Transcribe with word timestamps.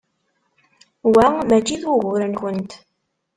Wa 1.13 1.25
mačči 1.47 1.75
d 1.81 1.83
ugur-nkent. 1.93 2.71